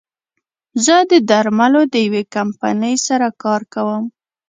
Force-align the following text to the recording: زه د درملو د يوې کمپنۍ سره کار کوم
زه 0.85 0.95
د 1.11 1.11
درملو 1.29 1.81
د 1.93 1.95
يوې 2.05 2.23
کمپنۍ 2.35 2.95
سره 3.07 3.27
کار 3.43 3.61
کوم 3.73 4.03